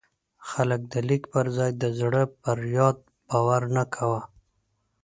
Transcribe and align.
خلک 0.49 0.81
د 0.91 0.93
لیک 1.07 1.23
پر 1.31 1.45
ځای 1.57 1.71
د 1.81 1.83
زړه 1.99 2.23
پر 2.41 2.57
یاد 2.77 2.97
باور 3.29 3.61
نه 3.75 3.83
کاوه. 3.93 4.21